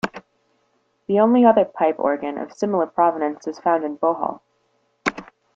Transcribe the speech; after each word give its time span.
The 1.05 1.19
only 1.19 1.45
other 1.45 1.63
pipe 1.63 1.99
organ 1.99 2.39
of 2.39 2.53
similar 2.53 2.87
provenance 2.87 3.45
is 3.45 3.59
found 3.59 3.83
in 3.83 3.97
Bohol. 3.97 4.41